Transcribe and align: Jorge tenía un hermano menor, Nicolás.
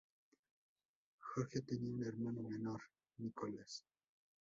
Jorge 1.19 1.61
tenía 1.61 1.93
un 1.93 2.03
hermano 2.03 2.41
menor, 2.41 2.81
Nicolás. 3.19 3.85